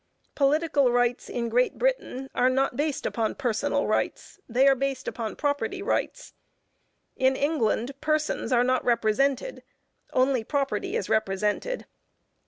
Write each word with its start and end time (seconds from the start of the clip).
Political 0.33 0.91
rights 0.91 1.29
in 1.29 1.47
Great 1.47 1.77
Britain 1.77 2.27
are 2.33 2.49
not 2.49 2.75
based 2.75 3.05
upon 3.05 3.35
personal 3.35 3.85
rights; 3.85 4.39
they 4.49 4.67
are 4.67 4.73
based 4.73 5.07
upon 5.07 5.35
property 5.35 5.83
rights. 5.83 6.33
In 7.17 7.35
England, 7.35 7.91
persons 8.01 8.51
are 8.51 8.63
not 8.63 8.83
represented; 8.83 9.61
only 10.11 10.43
property 10.43 10.95
is 10.95 11.07
represented. 11.07 11.85